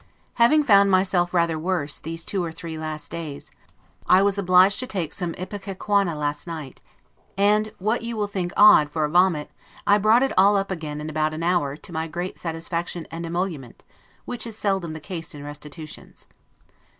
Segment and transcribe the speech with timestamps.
[0.41, 3.51] Having found myself rather worse, these two or three last days,
[4.07, 6.81] I was obliged to take some ipecacuanha last night;
[7.37, 9.51] and, what you will think odd, for a vomit,
[9.85, 13.27] I brought it all up again in about an hour, to my great satisfaction and
[13.27, 13.83] emolument,
[14.25, 16.25] which is seldom the case in restitutions.